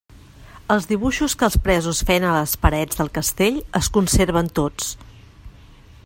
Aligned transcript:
Els 0.75 0.87
dibuixos 0.91 1.35
que 1.41 1.45
els 1.47 1.57
presos 1.67 2.01
feien 2.07 2.25
a 2.29 2.33
les 2.37 2.55
parets 2.63 3.01
del 3.01 3.13
castell 3.19 3.59
es 3.81 3.91
conserven 3.99 4.53
tots. 4.61 4.89